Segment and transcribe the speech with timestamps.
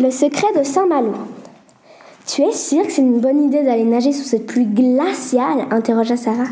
[0.00, 1.12] Le secret de Saint-Malo.
[2.24, 5.66] Tu es sûr que c'est une bonne idée d'aller nager sous cette pluie glaciale?
[5.72, 6.50] interrogea Sarah.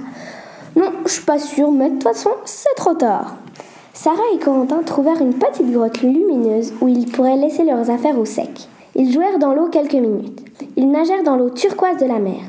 [0.74, 3.36] Non, je suis pas sûre, mais de toute façon, c'est trop tard.
[3.94, 8.24] Sarah et Corentin trouvèrent une petite grotte lumineuse où ils pourraient laisser leurs affaires au
[8.24, 8.68] sec.
[8.96, 10.40] Ils jouèrent dans l'eau quelques minutes.
[10.76, 12.42] Ils nagèrent dans l'eau turquoise de la mer.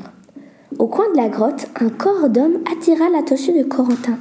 [0.80, 4.18] Au coin de la grotte, un corps d'homme attira l'attention de Corentin.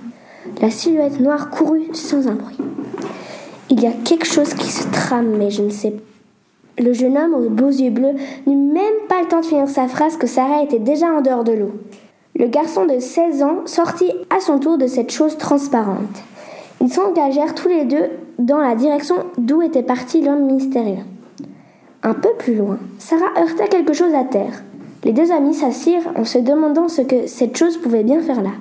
[0.62, 2.58] La silhouette noire courut sans un bruit.
[3.72, 6.07] Il y a quelque chose qui se trame, mais je ne sais pas.
[6.80, 8.14] Le jeune homme aux beaux yeux bleus
[8.46, 11.44] n'eut même pas le temps de finir sa phrase que Sarah était déjà en dehors
[11.44, 11.72] de l'eau.
[12.36, 16.24] Le garçon de 16 ans sortit à son tour de cette chose transparente.
[16.80, 18.06] Ils s'engagèrent tous les deux
[18.38, 21.04] dans la direction d'où était parti l'homme mystérieux.
[22.04, 24.64] Un peu plus loin, Sarah heurta quelque chose à terre.
[25.04, 28.52] Les deux amis s'assirent en se demandant ce que cette chose pouvait bien faire là.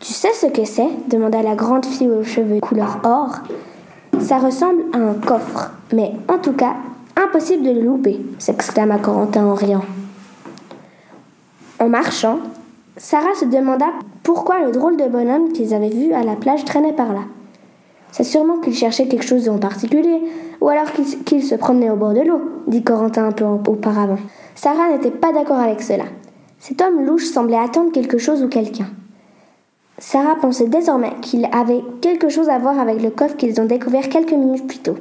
[0.00, 0.88] Tu sais ce que c'est?
[1.08, 3.36] demanda la grande fille aux cheveux couleur or.
[4.18, 6.74] Ça ressemble à un coffre, mais en tout cas,
[7.20, 9.84] Impossible de le louper, s'exclama Corentin en riant.
[11.80, 12.38] En marchant,
[12.96, 13.86] Sarah se demanda
[14.22, 17.22] pourquoi le drôle de bonhomme qu'ils avaient vu à la plage traînait par là.
[18.12, 20.22] C'est sûrement qu'il cherchait quelque chose en particulier,
[20.60, 24.18] ou alors qu'il se promenait au bord de l'eau, dit Corentin un peu auparavant.
[24.54, 26.04] Sarah n'était pas d'accord avec cela.
[26.60, 28.86] Cet homme louche semblait attendre quelque chose ou quelqu'un.
[29.98, 34.08] Sarah pensait désormais qu'il avait quelque chose à voir avec le coffre qu'ils ont découvert
[34.08, 34.96] quelques minutes plus tôt.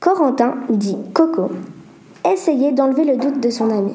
[0.00, 1.50] Corentin dit Coco.
[2.24, 3.94] Essayez d'enlever le doute de son ami.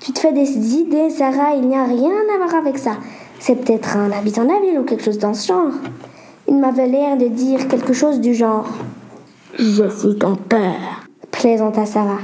[0.00, 2.96] Tu te fais des idées, Sarah, il n'y a rien à voir avec ça.
[3.38, 5.72] C'est peut-être un habitant de la ville ou quelque chose dans ce genre.
[6.48, 8.66] Il m'avait l'air de dire quelque chose du genre.
[9.56, 12.22] Je suis ton père, plaisanta Sarah.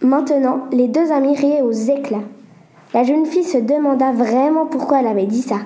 [0.00, 2.24] Maintenant, les deux amis riaient aux éclats.
[2.94, 5.58] La jeune fille se demanda vraiment pourquoi elle avait dit ça.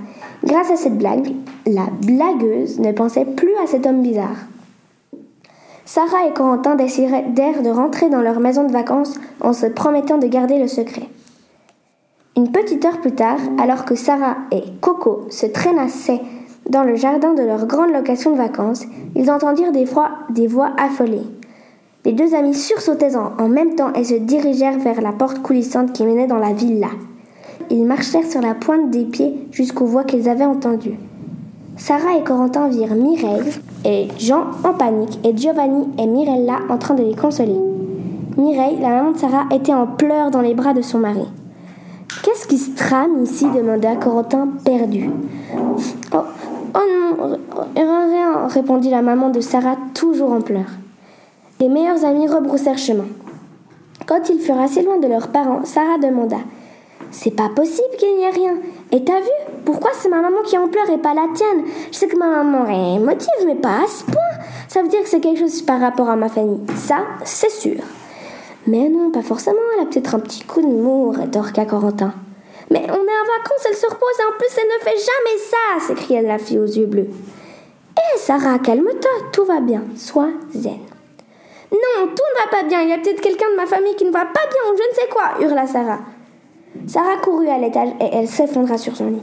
[0.42, 1.32] Grâce à cette blague,
[1.64, 4.48] la blagueuse ne pensait plus à cet homme bizarre.
[5.86, 10.26] Sarah et Corentin décidèrent de rentrer dans leur maison de vacances en se promettant de
[10.26, 11.08] garder le secret.
[12.36, 16.22] Une petite heure plus tard, alors que Sarah et Coco se traînassaient
[16.70, 18.84] dans le jardin de leur grande location de vacances,
[19.14, 21.26] ils entendirent des, voix affolées.
[22.06, 25.92] Les deux amis sursautaient en, en même temps et se dirigèrent vers la porte coulissante
[25.92, 26.88] qui menait dans la villa.
[27.70, 30.98] Ils marchèrent sur la pointe des pieds jusqu'aux voix qu'ils avaient entendues.
[31.76, 33.52] Sarah et Corentin virent Mireille
[33.84, 37.58] et Jean en panique et Giovanni et Mirella en train de les consoler.
[38.36, 41.26] Mireille, la maman de Sarah, était en pleurs dans les bras de son mari.
[42.22, 43.46] Qu'est-ce qui se trame ici?
[43.54, 45.10] demanda Corentin perdu.
[46.12, 46.18] Oh,
[46.74, 46.78] oh
[47.18, 47.38] non,
[47.76, 50.78] rien, répondit la maman de Sarah, toujours en pleurs.
[51.60, 53.06] Les meilleurs amis rebroussèrent chemin.
[54.06, 56.38] Quand ils furent assez loin de leurs parents, Sarah demanda
[57.14, 58.54] c'est pas possible qu'il n'y ait rien.
[58.92, 61.96] Et t'as vu Pourquoi c'est ma maman qui en pleure et pas la tienne Je
[61.96, 64.14] sais que ma maman est émotive, mais pas à ce point.
[64.68, 66.60] Ça veut dire que c'est quelque chose par rapport à ma famille.
[66.76, 67.80] Ça, c'est sûr.
[68.66, 69.58] Mais non, pas forcément.
[69.76, 72.14] Elle a peut-être un petit coup de mou, rétorqua Corentin.
[72.70, 75.38] Mais on est en vacances, elle se repose et en plus elle ne fait jamais
[75.38, 77.08] ça s'écria la fille aux yeux bleus.
[77.96, 80.80] Hé Sarah, calme-toi, tout va bien, sois zen.
[81.70, 84.04] Non, tout ne va pas bien, il y a peut-être quelqu'un de ma famille qui
[84.04, 86.00] ne va pas bien ou je ne sais quoi, hurla Sarah.
[86.86, 89.22] Sarah courut à l'étage et elle s'effondra sur son lit.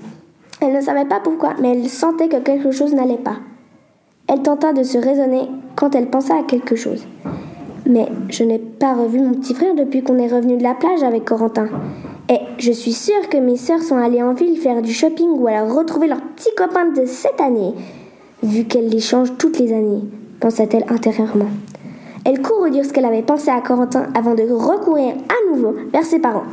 [0.62, 3.38] Elle ne savait pas pourquoi, mais elle sentait que quelque chose n'allait pas.
[4.28, 7.06] Elle tenta de se raisonner quand elle pensa à quelque chose.
[7.88, 11.02] Mais je n'ai pas revu mon petit frère depuis qu'on est revenu de la plage
[11.02, 11.68] avec Corentin.
[12.30, 15.48] Et je suis sûre que mes sœurs sont allées en ville faire du shopping ou
[15.48, 17.74] alors retrouver leurs petits copains de cette année,
[18.44, 20.04] vu qu'elles les changent toutes les années,
[20.40, 21.50] pensa-t-elle intérieurement.
[22.24, 26.06] Elle courut dire ce qu'elle avait pensé à Corentin avant de recourir à nouveau vers
[26.06, 26.44] ses parents.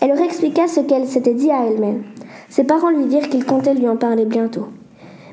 [0.00, 2.02] Elle leur expliqua ce qu'elle s'était dit à elle-même.
[2.54, 4.68] Ses parents lui dirent qu'ils comptaient lui en parler bientôt.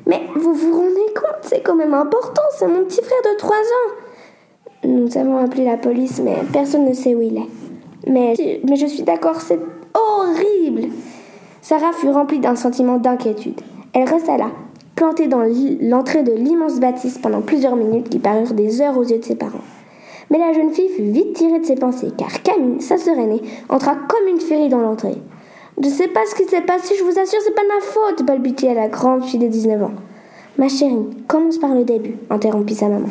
[0.08, 3.56] Mais vous vous rendez compte, c'est quand même important, c'est mon petit frère de 3
[3.56, 4.88] ans.
[4.88, 7.48] Nous avons appelé la police, mais personne ne sait où il est.
[8.08, 8.34] Mais,
[8.68, 9.60] mais je suis d'accord, c'est
[9.94, 10.88] horrible.
[11.60, 13.60] Sarah fut remplie d'un sentiment d'inquiétude.
[13.92, 14.50] Elle resta là,
[14.96, 15.44] plantée dans
[15.80, 19.36] l'entrée de l'immense bâtisse pendant plusieurs minutes qui parurent des heures aux yeux de ses
[19.36, 19.62] parents.
[20.30, 23.42] Mais la jeune fille fut vite tirée de ses pensées, car Camille, sa sœur aînée,
[23.68, 25.18] entra comme une furie dans l'entrée.
[25.80, 28.74] Je sais pas ce qui s'est passé, je vous assure, c'est pas ma faute, balbutia
[28.74, 29.92] la grande fille de 19 ans.
[30.58, 33.08] Ma chérie, commence par le début, interrompit sa maman.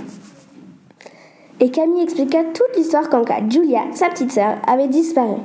[1.59, 5.37] Et Camille expliqua toute l'histoire comme quoi Julia, sa petite sœur, avait disparu.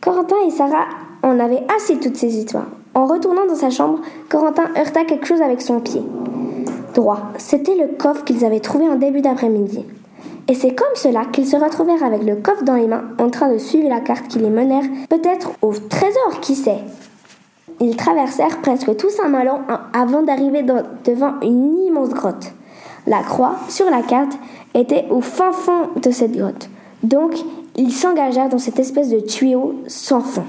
[0.00, 0.86] Corentin et Sarah
[1.22, 2.68] en avaient assez toutes ces histoires.
[2.94, 6.02] En retournant dans sa chambre, Corentin heurta quelque chose avec son pied.
[6.94, 9.84] Droit, c'était le coffre qu'ils avaient trouvé en début d'après-midi.
[10.46, 13.50] Et c'est comme cela qu'ils se retrouvèrent avec le coffre dans les mains, en train
[13.50, 16.80] de suivre la carte qui les menèrent peut-être au trésor, qui sait.
[17.80, 19.52] Ils traversèrent presque tout Saint-Malo
[19.92, 22.52] avant d'arriver devant une immense grotte.
[23.06, 24.32] La croix, sur la carte,
[24.74, 26.68] était au fin fond de cette grotte.
[27.02, 27.34] Donc,
[27.76, 30.44] ils s'engagèrent dans cette espèce de tuyau sans fond.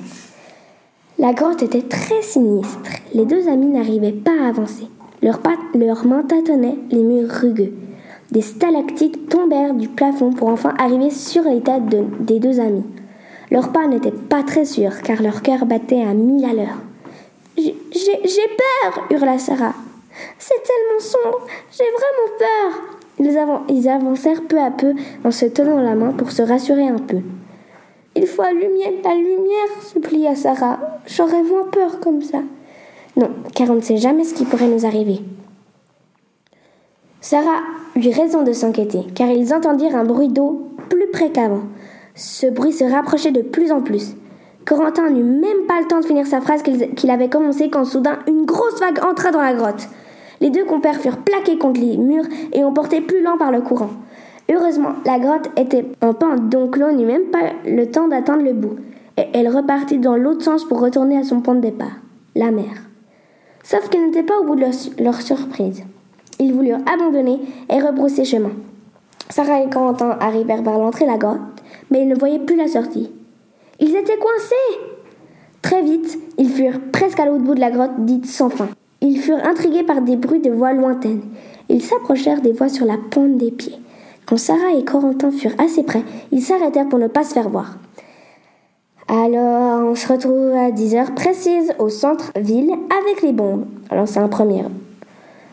[1.18, 2.92] La grotte était très sinistre.
[3.14, 4.88] Les deux amis n'arrivaient pas à avancer.
[5.22, 5.40] Leurs,
[5.74, 7.74] leurs mains tâtonnaient les murs rugueux.
[8.32, 11.86] Des stalactites tombèrent du plafond pour enfin arriver sur les têtes
[12.20, 12.86] des deux amis.
[13.52, 16.78] Leurs pas n'étaient pas très sûrs car leur cœur battait à mille à l'heure.
[17.58, 19.74] J'ai peur hurla Sarah.
[20.38, 22.98] C'est tellement sombre, j'ai vraiment peur.
[23.20, 24.94] Ils, ils avancèrent peu à peu
[25.24, 27.20] en se tenant la main pour se rassurer un peu.
[28.16, 30.80] Il faut allumer la lumière, supplia Sarah.
[31.06, 32.40] J'aurais moins peur comme ça.
[33.18, 35.20] Non, car on ne sait jamais ce qui pourrait nous arriver.
[37.28, 37.64] Sarah
[37.96, 41.64] eut raison de s'inquiéter, car ils entendirent un bruit d'eau plus près qu'avant.
[42.14, 44.16] Ce bruit se rapprochait de plus en plus.
[44.64, 48.20] Corentin n'eut même pas le temps de finir sa phrase qu'il avait commencée quand soudain
[48.28, 49.90] une grosse vague entra dans la grotte.
[50.40, 53.90] Les deux compères furent plaqués contre les murs et emportés plus lent par le courant.
[54.54, 58.54] Heureusement, la grotte était en pente, donc l'eau n'eut même pas le temps d'atteindre le
[58.54, 58.76] bout,
[59.18, 61.98] et elle repartit dans l'autre sens pour retourner à son point de départ,
[62.36, 62.70] la mer.
[63.64, 64.66] Sauf qu'ils n'étaient pas au bout de
[65.04, 65.84] leur, surprise.
[66.40, 67.40] Ils voulurent abandonner
[67.70, 68.52] et rebrousser chemin.
[69.30, 71.40] Sarah et Corentin arrivèrent vers l'entrée de la grotte,
[71.90, 73.12] mais ils ne voyaient plus la sortie.
[73.80, 74.80] Ils étaient coincés
[75.62, 78.70] Très vite, ils furent presque à l'autre bout de la grotte dite sans fin.
[79.02, 81.24] Ils furent intrigués par des bruits de voix lointaines.
[81.70, 83.80] Ils s'approchèrent des voix sur la pointe des pieds.
[84.26, 87.78] Quand Sarah et Corentin furent assez près, ils s'arrêtèrent pour ne pas se faire voir.
[89.08, 93.66] Alors, on se retrouve à 10 heures précises au centre-ville avec les bombes.
[93.90, 94.64] Alors, c'est un premier.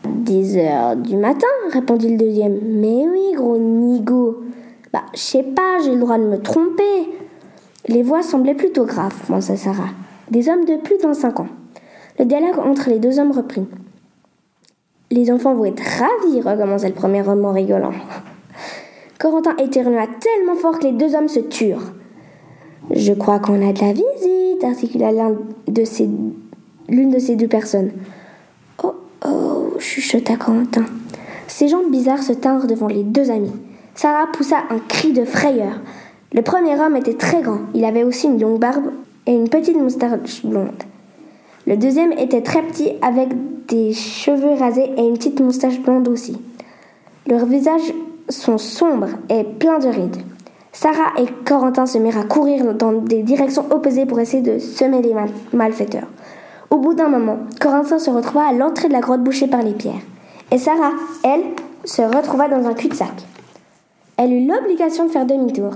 [0.07, 2.59] 10 heures du matin, répondit le deuxième.
[2.63, 4.43] Mais oui, gros nigo.
[4.91, 7.09] Bah, je sais pas, j'ai le droit de me tromper.
[7.87, 9.89] Les voix semblaient plutôt graves, pensa Sarah.
[10.29, 11.47] Des hommes de plus de 25 ans.
[12.19, 13.65] Le dialogue entre les deux hommes reprit.
[15.11, 17.93] Les enfants vont être ravis, recommença le premier homme en rigolant.
[19.19, 21.93] Corentin éternua tellement fort que les deux hommes se turent.
[22.91, 25.31] Je crois qu'on a de la visite, articula l'un
[25.67, 25.83] de
[26.89, 27.91] l'une de ces deux personnes.
[29.83, 30.85] Chuchota Corentin.
[31.47, 33.51] Ces gens bizarres se tinrent devant les deux amis.
[33.95, 35.81] Sarah poussa un cri de frayeur.
[36.31, 37.59] Le premier homme était très grand.
[37.75, 38.91] Il avait aussi une longue barbe
[39.27, 40.83] et une petite moustache blonde.
[41.67, 43.29] Le deuxième était très petit avec
[43.67, 46.37] des cheveux rasés et une petite moustache blonde aussi.
[47.27, 47.93] Leurs visages
[48.29, 50.21] sont sombres et pleins de rides.
[50.71, 55.01] Sarah et Corentin se mirent à courir dans des directions opposées pour essayer de semer
[55.01, 55.13] les
[55.51, 56.07] malfaiteurs.
[56.73, 59.73] Au bout d'un moment, Corentin se retrouva à l'entrée de la grotte bouchée par les
[59.73, 60.01] pierres.
[60.49, 60.93] Et Sarah,
[61.23, 61.43] elle,
[61.85, 63.13] se retrouva dans un cul-de-sac.
[64.17, 65.69] Elle eut l'obligation de faire demi-tour.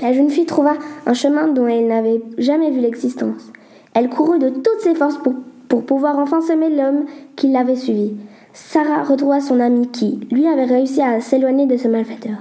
[0.00, 0.74] La jeune fille trouva
[1.04, 3.50] un chemin dont elle n'avait jamais vu l'existence.
[3.92, 5.34] Elle courut de toutes ses forces pour,
[5.68, 8.12] pour pouvoir enfin semer l'homme qui l'avait suivi.
[8.52, 12.36] Sarah retrouva son ami qui, lui, avait réussi à s'éloigner de ce malfaiteur.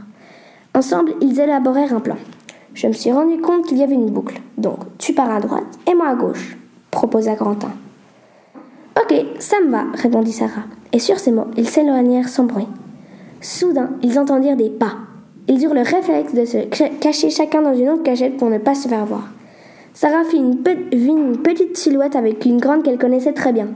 [0.76, 2.18] Ensemble, ils élaborèrent un plan.
[2.76, 4.40] Je me suis rendu compte qu'il y avait une boucle.
[4.60, 6.56] Donc, tu pars à droite et moi à gauche,
[6.98, 7.70] proposa Grantin.
[9.00, 10.64] Ok, ça me va, répondit Sarah.
[10.92, 12.68] Et sur ces mots, ils s'éloignèrent sans bruit.
[13.40, 14.94] Soudain, ils entendirent des pas.
[15.48, 16.58] Ils eurent le réflexe de se
[17.00, 19.28] cacher chacun dans une autre cachette pour ne pas se faire voir.
[19.94, 23.68] Sarah vit une, petite silhouette avec une grande qu'elle connaissait très bien.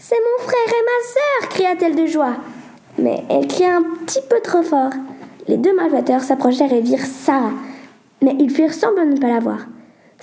[0.00, 2.34] C'est mon frère et ma sœur cria-t-elle de joie.
[2.98, 4.90] Mais elle cria un petit peu trop fort.
[5.46, 7.52] Les deux malfaiteurs s'approchèrent et virent Sarah,
[8.22, 9.66] mais ils firent semblant de ne pas la voir.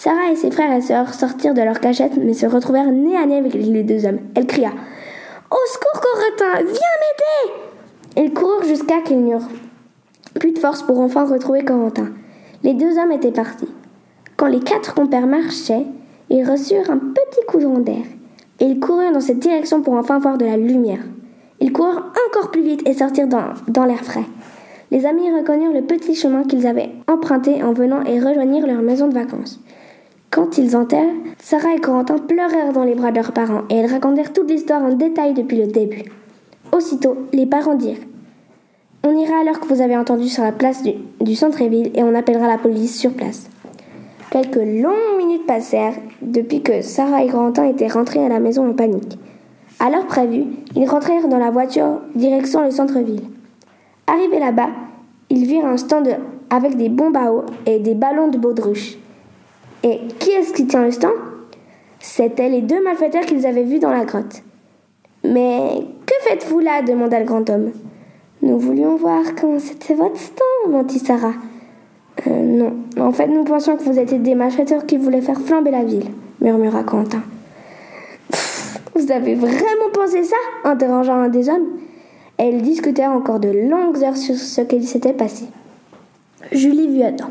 [0.04, 3.28] Sarah et ses frères et sœurs sortirent de leur cachette, mais se retrouvèrent nez à
[3.28, 4.18] nez avec les deux hommes.
[4.34, 6.74] Elle cria Au secours, Corentin Viens
[8.16, 9.48] m'aider Ils coururent jusqu'à qu'ils n'eurent
[10.40, 12.08] plus de force pour enfin retrouver Corentin.
[12.64, 13.68] Les deux hommes étaient partis.
[14.38, 15.86] Quand les quatre compères marchaient,
[16.32, 18.04] ils reçurent un petit courant d'air.
[18.60, 21.04] Et ils coururent dans cette direction pour enfin voir de la lumière.
[21.60, 24.26] Ils coururent encore plus vite et sortirent dans, dans l'air frais.
[24.90, 29.08] Les amis reconnurent le petit chemin qu'ils avaient emprunté en venant et rejoignirent leur maison
[29.08, 29.61] de vacances.
[30.32, 33.92] Quand ils entrèrent, Sarah et Corentin pleurèrent dans les bras de leurs parents et elles
[33.92, 36.04] racontèrent toute l'histoire en détail depuis le début.
[36.72, 38.00] Aussitôt, les parents dirent
[39.04, 42.04] On ira à l'heure que vous avez entendu sur la place du, du centre-ville et
[42.04, 43.50] on appellera la police sur place.
[44.30, 48.74] Quelques longues minutes passèrent depuis que Sarah et Corentin étaient rentrés à la maison en
[48.74, 49.20] panique.
[49.82, 50.46] À l'heure prévue,
[50.78, 53.24] ils rentrèrent dans la voiture direction le centre-ville.
[54.08, 54.70] Arrivés là-bas,
[55.30, 56.08] ils virent un stand
[56.50, 58.98] avec des bombes à eau et des ballons de baudruche.
[59.84, 61.12] Et qui est-ce qui tient le stand?
[62.00, 64.44] C'étaient les deux malfaiteurs qu'ils avaient vus dans la grotte.
[65.24, 66.82] Mais que faites-vous là?
[66.82, 67.72] demanda le grand homme.
[68.42, 71.34] Nous voulions voir comment c'était votre stand, mentit Sarah.
[72.28, 75.72] Euh, non, en fait, nous pensions que vous étiez des malfaiteurs qui voulaient faire flamber
[75.72, 76.08] la ville,
[76.40, 77.22] murmura Quentin.
[78.96, 80.36] Vous avez vraiment pensé ça?
[80.64, 81.68] interrogea un des hommes.
[82.38, 85.46] Elles discutèrent encore de longues heures sur ce qu'il s'était passé.
[86.52, 87.30] Julie vit Adam.